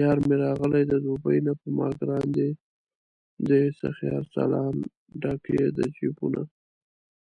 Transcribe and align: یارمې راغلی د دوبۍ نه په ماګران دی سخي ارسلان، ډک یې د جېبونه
یارمې 0.00 0.36
راغلی 0.46 0.82
د 0.88 0.94
دوبۍ 1.04 1.38
نه 1.46 1.52
په 1.60 1.68
ماګران 1.78 2.24
دی 3.48 3.62
سخي 3.80 4.08
ارسلان، 4.20 4.74
ډک 5.22 5.42
یې 5.56 5.66
د 5.76 5.78
جېبونه 5.96 6.42